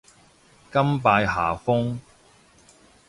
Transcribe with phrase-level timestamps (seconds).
[0.71, 1.99] 甘拜下風